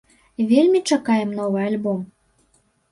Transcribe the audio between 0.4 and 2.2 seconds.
Вельмі чакаем новы альбом!